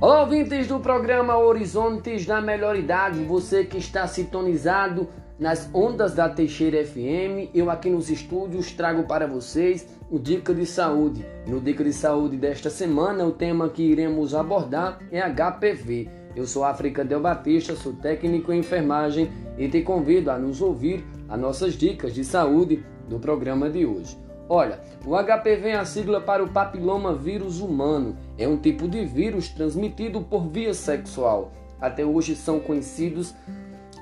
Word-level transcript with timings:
Olá, 0.00 0.20
ouvintes 0.20 0.68
do 0.68 0.78
programa 0.78 1.36
Horizontes 1.36 2.24
da 2.24 2.40
Melhor 2.40 2.76
Idade, 2.76 3.24
você 3.24 3.64
que 3.64 3.78
está 3.78 4.06
sintonizado 4.06 5.08
nas 5.40 5.68
ondas 5.74 6.14
da 6.14 6.28
Teixeira 6.28 6.86
FM, 6.86 7.50
eu 7.52 7.68
aqui 7.68 7.90
nos 7.90 8.08
estúdios 8.08 8.70
trago 8.70 9.08
para 9.08 9.26
vocês 9.26 9.88
o 10.08 10.16
Dica 10.16 10.54
de 10.54 10.64
Saúde. 10.64 11.26
No 11.48 11.60
Dica 11.60 11.82
de 11.82 11.92
Saúde 11.92 12.36
desta 12.36 12.70
semana, 12.70 13.24
o 13.24 13.32
tema 13.32 13.68
que 13.68 13.82
iremos 13.82 14.36
abordar 14.36 15.00
é 15.10 15.20
HPV. 15.20 16.08
Eu 16.36 16.46
sou 16.46 16.62
África 16.62 17.04
Del 17.04 17.20
Batista, 17.20 17.74
sou 17.74 17.92
técnico 17.92 18.52
em 18.52 18.60
enfermagem 18.60 19.32
e 19.58 19.68
te 19.68 19.82
convido 19.82 20.30
a 20.30 20.38
nos 20.38 20.62
ouvir 20.62 21.04
as 21.28 21.40
nossas 21.40 21.74
dicas 21.74 22.14
de 22.14 22.24
saúde 22.24 22.84
do 23.08 23.18
programa 23.18 23.68
de 23.68 23.84
hoje. 23.84 24.27
Olha, 24.48 24.80
o 25.04 25.14
HPV 25.14 25.68
é 25.68 25.76
a 25.76 25.84
sigla 25.84 26.20
para 26.20 26.42
o 26.42 26.48
papiloma 26.48 27.14
vírus 27.14 27.60
humano. 27.60 28.16
É 28.38 28.48
um 28.48 28.56
tipo 28.56 28.88
de 28.88 29.04
vírus 29.04 29.48
transmitido 29.48 30.22
por 30.22 30.46
via 30.48 30.72
sexual. 30.72 31.52
Até 31.78 32.04
hoje 32.04 32.34
são 32.34 32.58
conhecidos 32.58 33.34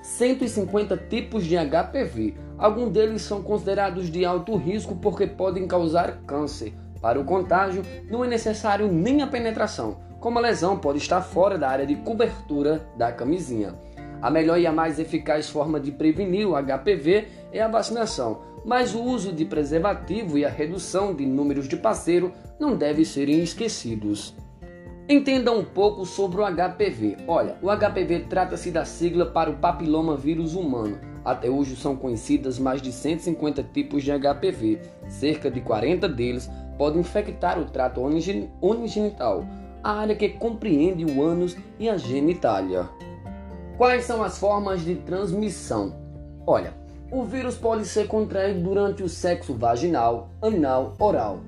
150 0.02 0.96
tipos 1.09 1.45
de 1.45 1.56
HPV. 1.56 2.34
Alguns 2.56 2.91
deles 2.91 3.22
são 3.22 3.42
considerados 3.42 4.09
de 4.09 4.24
alto 4.24 4.56
risco 4.56 4.95
porque 4.95 5.27
podem 5.27 5.66
causar 5.66 6.20
câncer. 6.27 6.72
Para 7.02 7.20
o 7.20 7.24
contágio, 7.24 7.83
não 8.08 8.24
é 8.24 8.28
necessário 8.28 8.91
nem 8.91 9.22
a 9.22 9.27
penetração, 9.27 9.98
como 10.20 10.38
a 10.38 10.42
lesão 10.42 10.78
pode 10.78 10.98
estar 10.98 11.20
fora 11.22 11.58
da 11.58 11.69
área 11.69 11.86
de 11.86 11.97
cobertura 11.97 12.86
da 12.97 13.12
camisinha. 13.12 13.74
A 14.20 14.30
melhor 14.30 14.59
e 14.59 14.66
a 14.66 14.73
mais 14.73 14.98
eficaz 14.98 15.48
forma 15.48 15.79
de 15.79 15.93
prevenir 15.93 16.48
o 16.48 16.55
HPV 16.55 17.27
é 17.52 17.61
a 17.61 17.69
vacinação, 17.69 18.41
mas 18.65 18.95
o 18.95 19.02
uso 19.02 19.33
de 19.33 19.45
preservativo 19.45 20.37
e 20.37 20.45
a 20.45 20.48
redução 20.48 21.15
de 21.15 21.25
números 21.25 21.69
de 21.69 21.77
parceiro 21.77 22.33
não 22.59 22.77
devem 22.77 23.05
ser 23.05 23.29
esquecidos. 23.29 24.34
Entenda 25.09 25.52
um 25.52 25.65
pouco 25.65 26.05
sobre 26.05 26.41
o 26.41 26.45
HPV. 26.45 27.19
Olha, 27.28 27.56
o 27.62 27.69
HPV 27.69 28.27
trata-se 28.28 28.73
da 28.73 28.84
sigla 28.84 29.27
para 29.27 29.48
o 29.48 29.56
papiloma 29.56 30.17
vírus 30.17 30.56
humano. 30.56 30.98
Até 31.25 31.48
hoje 31.48 31.77
são 31.77 31.95
conhecidas 31.95 32.58
mais 32.58 32.83
de 32.83 32.91
150 32.91 33.62
tipos 33.73 34.03
de 34.03 34.11
HPV. 34.11 34.80
Cerca 35.08 35.48
de 35.48 35.61
40 35.61 36.08
deles 36.08 36.51
podem 36.77 37.01
infectar 37.01 37.56
o 37.56 37.67
trato 37.67 38.01
onigenital, 38.61 39.47
a 39.83 39.92
área 39.92 40.17
que 40.17 40.30
compreende 40.30 41.05
o 41.05 41.23
ânus 41.23 41.56
e 41.78 41.89
a 41.89 41.97
genitália. 41.97 42.89
Quais 43.77 44.05
são 44.05 44.22
as 44.22 44.38
formas 44.38 44.80
de 44.80 44.94
transmissão? 44.94 45.92
Olha, 46.46 46.72
o 47.12 47.24
vírus 47.24 47.56
pode 47.56 47.84
ser 47.84 48.06
contraído 48.06 48.60
durante 48.60 49.02
o 49.02 49.08
sexo 49.08 49.52
vaginal, 49.52 50.30
anal, 50.41 50.94
oral 50.98 51.41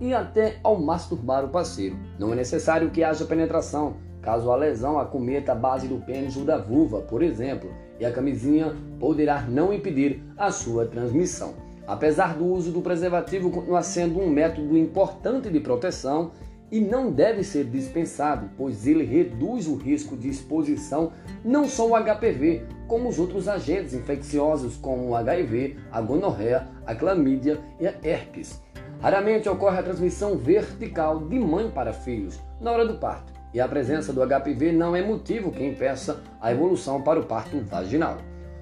e 0.00 0.14
até 0.14 0.56
ao 0.62 0.80
masturbar 0.80 1.44
o 1.44 1.50
parceiro. 1.50 1.98
Não 2.18 2.32
é 2.32 2.36
necessário 2.36 2.90
que 2.90 3.04
haja 3.04 3.26
penetração, 3.26 3.96
caso 4.22 4.50
a 4.50 4.56
lesão 4.56 4.98
acometa 4.98 5.52
a 5.52 5.54
base 5.54 5.86
do 5.86 5.98
pênis 5.98 6.34
ou 6.38 6.46
da 6.46 6.56
vulva, 6.56 7.02
por 7.02 7.22
exemplo, 7.22 7.68
e 8.00 8.06
a 8.06 8.12
camisinha 8.12 8.74
poderá 8.98 9.42
não 9.42 9.70
impedir 9.70 10.22
a 10.38 10.50
sua 10.50 10.86
transmissão. 10.86 11.52
Apesar 11.86 12.38
do 12.38 12.46
uso 12.46 12.72
do 12.72 12.80
preservativo 12.80 13.50
continuar 13.50 13.82
sendo 13.82 14.18
um 14.18 14.30
método 14.30 14.78
importante 14.78 15.50
de 15.50 15.60
proteção, 15.60 16.30
e 16.70 16.80
não 16.80 17.10
deve 17.10 17.44
ser 17.44 17.64
dispensado, 17.64 18.50
pois 18.56 18.86
ele 18.86 19.04
reduz 19.04 19.66
o 19.66 19.76
risco 19.76 20.16
de 20.16 20.28
exposição 20.28 21.12
não 21.44 21.68
só 21.68 21.94
ao 21.94 22.02
HPV, 22.02 22.64
como 22.88 23.08
os 23.08 23.18
outros 23.18 23.48
agentes 23.48 23.94
infecciosos 23.94 24.76
como 24.76 25.08
o 25.08 25.14
HIV, 25.14 25.76
a 25.90 26.00
gonorreia, 26.00 26.68
a 26.84 26.94
clamídia 26.94 27.60
e 27.80 27.86
a 27.86 27.94
herpes. 28.02 28.60
Raramente 29.00 29.48
ocorre 29.48 29.78
a 29.78 29.82
transmissão 29.82 30.36
vertical 30.36 31.26
de 31.26 31.38
mãe 31.38 31.70
para 31.70 31.92
filhos 31.92 32.40
na 32.60 32.72
hora 32.72 32.86
do 32.86 32.94
parto, 32.94 33.32
e 33.52 33.60
a 33.60 33.68
presença 33.68 34.12
do 34.12 34.26
HPV 34.26 34.72
não 34.72 34.96
é 34.96 35.02
motivo 35.02 35.50
que 35.50 35.64
impeça 35.64 36.22
a 36.40 36.50
evolução 36.50 37.02
para 37.02 37.20
o 37.20 37.24
parto 37.24 37.60
vaginal. 37.60 38.18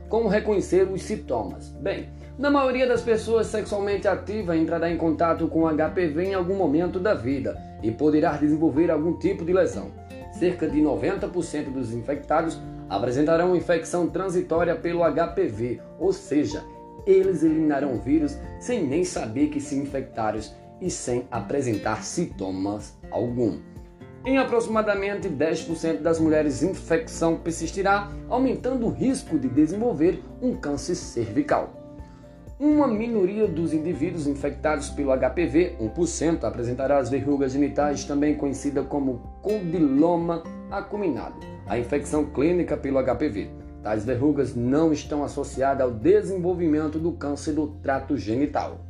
Como 0.08 0.28
reconhecer 0.28 0.88
os 0.90 1.02
sintomas? 1.02 1.70
Bem, 1.80 2.08
na 2.38 2.50
maioria 2.50 2.86
das 2.86 3.00
pessoas 3.00 3.46
sexualmente 3.46 4.08
ativas 4.08 4.56
entrará 4.56 4.90
em 4.90 4.96
contato 4.96 5.46
com 5.48 5.68
HPV 5.68 6.24
em 6.24 6.34
algum 6.34 6.56
momento 6.56 6.98
da 6.98 7.14
vida 7.14 7.56
e 7.82 7.90
poderá 7.90 8.32
desenvolver 8.36 8.90
algum 8.90 9.18
tipo 9.18 9.44
de 9.44 9.52
lesão. 9.52 9.92
Cerca 10.32 10.68
de 10.68 10.80
90% 10.80 11.72
dos 11.72 11.92
infectados 11.92 12.60
apresentarão 12.88 13.56
infecção 13.56 14.08
transitória 14.08 14.74
pelo 14.74 15.02
HPV, 15.04 15.80
ou 15.98 16.12
seja, 16.12 16.62
eles 17.06 17.42
eliminarão 17.42 17.94
o 17.94 18.00
vírus 18.00 18.36
sem 18.60 18.84
nem 18.84 19.04
saber 19.04 19.48
que 19.48 19.60
se 19.60 19.76
infectaram 19.76 20.40
e 20.80 20.90
sem 20.90 21.26
apresentar 21.30 22.02
sintomas 22.02 22.96
algum. 23.10 23.58
Em 24.26 24.38
aproximadamente 24.38 25.28
10% 25.28 26.00
das 26.00 26.18
mulheres, 26.18 26.62
infecção 26.62 27.36
persistirá, 27.36 28.10
aumentando 28.26 28.86
o 28.86 28.90
risco 28.90 29.38
de 29.38 29.48
desenvolver 29.48 30.22
um 30.40 30.56
câncer 30.56 30.94
cervical. 30.94 31.84
Uma 32.58 32.88
minoria 32.88 33.46
dos 33.46 33.74
indivíduos 33.74 34.26
infectados 34.26 34.88
pelo 34.88 35.14
HPV, 35.14 35.76
1%, 35.78 36.44
apresentará 36.44 36.96
as 36.96 37.10
verrugas 37.10 37.52
genitais, 37.52 38.04
também 38.04 38.34
conhecida 38.34 38.82
como 38.82 39.18
condiloma 39.42 40.42
acuminado, 40.70 41.36
a 41.66 41.78
infecção 41.78 42.24
clínica 42.24 42.78
pelo 42.78 43.02
HPV. 43.04 43.50
Tais 43.82 44.06
verrugas 44.06 44.54
não 44.56 44.90
estão 44.90 45.22
associadas 45.22 45.82
ao 45.82 45.92
desenvolvimento 45.92 46.98
do 46.98 47.12
câncer 47.12 47.52
do 47.52 47.66
trato 47.82 48.16
genital. 48.16 48.80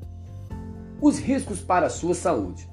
Os 1.01 1.19
riscos 1.19 1.61
para 1.61 1.87
a 1.87 1.91
sua 1.91 2.15
saúde. 2.15 2.73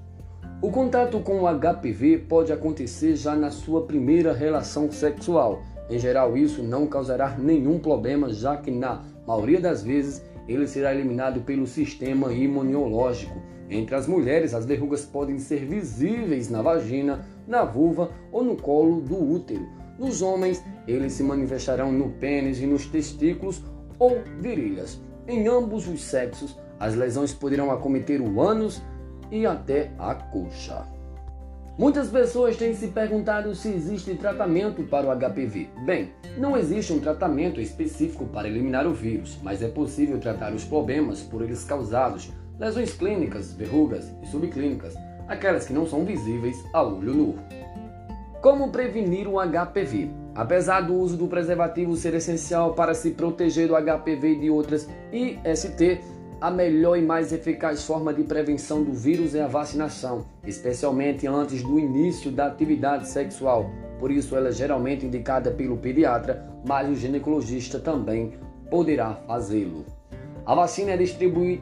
O 0.62 0.70
contato 0.70 1.20
com 1.22 1.42
o 1.42 1.48
HPV 1.48 2.20
pode 2.30 2.54
acontecer 2.54 3.16
já 3.16 3.36
na 3.36 3.50
sua 3.50 3.82
primeira 3.82 4.32
relação 4.32 4.92
sexual. 4.92 5.64
Em 5.90 5.98
geral, 5.98 6.38
isso 6.38 6.62
não 6.62 6.86
causará 6.86 7.36
nenhum 7.36 7.80
problema, 7.80 8.32
já 8.32 8.56
que 8.56 8.70
na 8.70 9.02
maioria 9.26 9.60
das 9.60 9.82
vezes 9.82 10.22
ele 10.48 10.68
será 10.68 10.94
eliminado 10.94 11.42
pelo 11.42 11.66
sistema 11.66 12.32
imunológico. 12.32 13.42
Entre 13.72 13.96
as 13.96 14.06
mulheres, 14.06 14.54
as 14.54 14.64
verrugas 14.64 15.04
podem 15.04 15.40
ser 15.40 15.66
visíveis 15.66 16.48
na 16.48 16.62
vagina, 16.62 17.26
na 17.48 17.64
vulva 17.64 18.12
ou 18.32 18.44
no 18.44 18.56
colo 18.56 19.02
do 19.02 19.18
útero. 19.18 19.68
Nos 19.98 20.22
homens, 20.22 20.64
eles 20.88 21.14
se 21.14 21.24
manifestarão 21.24 21.92
no 21.92 22.12
pênis 22.12 22.62
e 22.62 22.68
nos 22.68 22.86
testículos 22.86 23.64
ou 23.98 24.20
virilhas. 24.40 25.02
Em 25.28 25.48
ambos 25.48 25.88
os 25.88 26.04
sexos, 26.04 26.56
as 26.80 26.94
lesões 26.94 27.34
poderão 27.34 27.72
acometer 27.72 28.22
o 28.22 28.40
ânus 28.40 28.80
e 29.32 29.46
até 29.46 29.92
a 29.98 30.14
coxa. 30.14 30.86
Muitas 31.78 32.10
pessoas 32.10 32.58
têm 32.58 32.76
se 32.76 32.90
perguntado 32.90 33.56
se 33.56 33.70
existe 33.70 34.14
tratamento 34.16 34.84
para 34.84 35.08
o 35.08 35.18
HPV. 35.18 35.70
Bem, 35.86 36.12
não 36.38 36.58
existe 36.58 36.92
um 36.92 37.00
tratamento 37.00 37.62
específico 37.62 38.26
para 38.26 38.48
eliminar 38.48 38.86
o 38.86 38.94
vírus, 38.94 39.40
mas 39.42 39.64
é 39.64 39.68
possível 39.68 40.20
tratar 40.20 40.54
os 40.54 40.66
problemas 40.66 41.22
por 41.22 41.42
eles 41.42 41.64
causados, 41.64 42.30
lesões 42.60 42.94
clínicas, 42.94 43.54
verrugas 43.54 44.14
e 44.22 44.28
subclínicas, 44.28 44.94
aquelas 45.28 45.66
que 45.66 45.74
não 45.74 45.88
são 45.88 46.06
visíveis 46.06 46.64
a 46.74 46.84
olho 46.84 47.14
nu. 47.14 47.40
Como 48.42 48.70
prevenir 48.70 49.28
o 49.28 49.38
HPV? 49.40 50.10
Apesar 50.36 50.82
do 50.82 50.96
uso 50.96 51.18
do 51.18 51.28
preservativo 51.28 51.96
ser 51.96 52.14
essencial 52.14 52.74
para 52.74 52.94
se 52.94 53.12
proteger 53.12 53.68
do 53.68 53.76
HPV 53.76 54.34
e 54.34 54.40
de 54.40 54.50
outras 54.50 54.90
IST, 55.12 56.02
a 56.42 56.50
melhor 56.50 56.98
e 56.98 57.04
mais 57.04 57.32
eficaz 57.32 57.86
forma 57.86 58.12
de 58.12 58.24
prevenção 58.24 58.84
do 58.84 58.92
vírus 58.92 59.36
é 59.36 59.44
a 59.44 59.48
vacinação, 59.48 60.26
especialmente 60.44 61.28
antes 61.28 61.62
do 61.62 61.80
início 61.80 62.32
da 62.32 62.48
atividade 62.48 63.08
sexual. 63.08 63.70
Por 64.00 64.10
isso, 64.10 64.36
ela 64.36 64.50
é 64.50 64.52
geralmente 64.52 65.06
indicada 65.06 65.52
pelo 65.52 65.78
pediatra, 65.78 66.44
mas 66.68 66.90
o 66.90 66.96
ginecologista 66.96 67.78
também 67.78 68.34
poderá 68.72 69.14
fazê-lo. 69.28 69.86
A 70.44 70.56
vacina 70.56 70.94
é 70.94 70.98
distribuída 70.98 71.62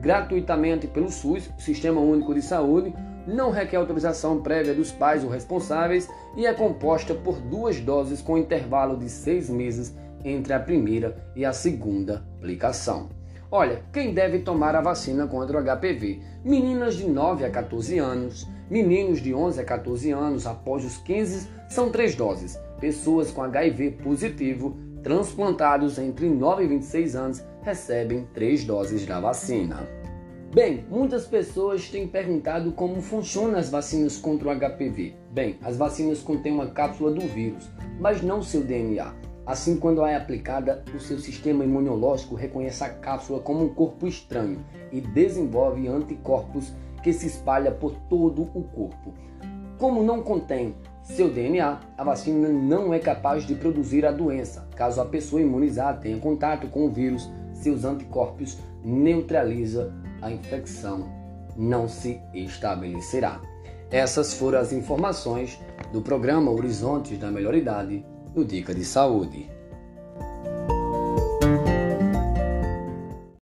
gratuitamente 0.00 0.86
pelo 0.86 1.10
SUS, 1.10 1.50
Sistema 1.58 2.00
Único 2.00 2.32
de 2.32 2.40
Saúde, 2.40 2.94
não 3.26 3.50
requer 3.50 3.76
autorização 3.76 4.40
prévia 4.40 4.72
dos 4.72 4.90
pais 4.90 5.24
ou 5.24 5.28
responsáveis 5.28 6.08
e 6.34 6.46
é 6.46 6.54
composta 6.54 7.14
por 7.14 7.38
duas 7.38 7.80
doses 7.80 8.22
com 8.22 8.38
intervalo 8.38 8.96
de 8.96 9.10
seis 9.10 9.50
meses 9.50 9.94
entre 10.24 10.54
a 10.54 10.58
primeira 10.58 11.14
e 11.36 11.44
a 11.44 11.52
segunda 11.52 12.24
aplicação. 12.38 13.10
Olha, 13.58 13.80
quem 13.90 14.12
deve 14.12 14.40
tomar 14.40 14.76
a 14.76 14.82
vacina 14.82 15.26
contra 15.26 15.58
o 15.58 15.64
HPV? 15.64 16.20
Meninas 16.44 16.94
de 16.94 17.08
9 17.08 17.42
a 17.42 17.50
14 17.50 17.96
anos, 17.96 18.46
meninos 18.68 19.18
de 19.18 19.32
11 19.32 19.58
a 19.58 19.64
14 19.64 20.10
anos 20.10 20.46
após 20.46 20.84
os 20.84 20.98
15 20.98 21.48
são 21.66 21.88
três 21.88 22.14
doses. 22.14 22.60
Pessoas 22.78 23.30
com 23.30 23.42
HIV 23.42 23.92
positivo, 23.92 24.76
transplantados 25.02 25.98
entre 25.98 26.28
9 26.28 26.64
e 26.64 26.66
26 26.66 27.16
anos, 27.16 27.44
recebem 27.62 28.28
três 28.34 28.62
doses 28.62 29.06
da 29.06 29.20
vacina. 29.20 29.88
Bem, 30.54 30.84
muitas 30.90 31.24
pessoas 31.24 31.88
têm 31.88 32.06
perguntado 32.06 32.72
como 32.72 33.00
funcionam 33.00 33.58
as 33.58 33.70
vacinas 33.70 34.18
contra 34.18 34.48
o 34.48 34.54
HPV. 34.54 35.14
Bem, 35.30 35.56
as 35.62 35.78
vacinas 35.78 36.20
contêm 36.20 36.52
uma 36.52 36.66
cápsula 36.66 37.10
do 37.10 37.22
vírus, 37.22 37.70
mas 37.98 38.20
não 38.20 38.42
seu 38.42 38.62
DNA. 38.62 39.14
Assim, 39.46 39.76
quando 39.76 40.04
é 40.04 40.16
aplicada, 40.16 40.84
o 40.92 40.98
seu 40.98 41.18
sistema 41.20 41.62
imunológico 41.62 42.34
reconhece 42.34 42.82
a 42.82 42.88
cápsula 42.88 43.38
como 43.38 43.64
um 43.64 43.68
corpo 43.68 44.08
estranho 44.08 44.64
e 44.90 45.00
desenvolve 45.00 45.86
anticorpos 45.86 46.72
que 47.02 47.12
se 47.12 47.28
espalham 47.28 47.72
por 47.74 47.92
todo 48.08 48.42
o 48.42 48.64
corpo. 48.64 49.14
Como 49.78 50.02
não 50.02 50.20
contém 50.20 50.74
seu 51.04 51.32
DNA, 51.32 51.78
a 51.96 52.02
vacina 52.02 52.48
não 52.48 52.92
é 52.92 52.98
capaz 52.98 53.46
de 53.46 53.54
produzir 53.54 54.04
a 54.04 54.10
doença. 54.10 54.66
Caso 54.74 55.00
a 55.00 55.04
pessoa 55.04 55.40
imunizada 55.40 56.00
tenha 56.00 56.18
contato 56.18 56.66
com 56.66 56.86
o 56.86 56.90
vírus, 56.90 57.30
seus 57.52 57.84
anticorpos 57.84 58.58
neutraliza 58.82 59.94
a 60.20 60.30
infecção, 60.30 61.08
não 61.56 61.88
se 61.88 62.20
estabelecerá. 62.34 63.40
Essas 63.90 64.34
foram 64.34 64.58
as 64.58 64.72
informações 64.72 65.60
do 65.92 66.02
programa 66.02 66.50
Horizontes 66.50 67.16
da 67.18 67.30
Melhor 67.30 67.54
Idade, 67.54 68.04
no 68.36 68.44
Dica 68.44 68.74
de 68.74 68.84
Saúde. 68.84 69.55